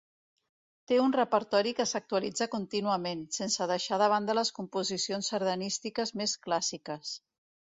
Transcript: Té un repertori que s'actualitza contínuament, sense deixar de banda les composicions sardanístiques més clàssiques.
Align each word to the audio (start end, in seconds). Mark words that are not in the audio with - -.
Té 0.91 0.95
un 1.01 1.11
repertori 1.15 1.73
que 1.79 1.85
s'actualitza 1.91 2.47
contínuament, 2.55 3.21
sense 3.39 3.67
deixar 3.73 4.01
de 4.03 4.09
banda 4.15 4.37
les 4.39 4.53
composicions 4.61 5.33
sardanístiques 5.35 6.15
més 6.23 6.35
clàssiques. 6.49 7.17